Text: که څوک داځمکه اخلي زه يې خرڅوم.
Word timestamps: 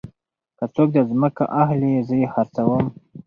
که 0.57 0.65
څوک 0.75 0.89
داځمکه 0.95 1.43
اخلي 1.61 1.91
زه 2.07 2.15
يې 2.21 2.27
خرڅوم. 2.33 2.85